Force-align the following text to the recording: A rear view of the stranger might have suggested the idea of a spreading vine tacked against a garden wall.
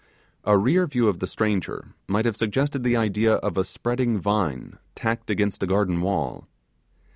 A 0.45 0.57
rear 0.57 0.87
view 0.87 1.07
of 1.07 1.19
the 1.19 1.27
stranger 1.27 1.89
might 2.07 2.25
have 2.25 2.35
suggested 2.35 2.81
the 2.83 2.97
idea 2.97 3.33
of 3.35 3.55
a 3.55 3.63
spreading 3.63 4.17
vine 4.17 4.79
tacked 4.95 5.29
against 5.29 5.61
a 5.61 5.67
garden 5.67 6.01
wall. 6.01 6.47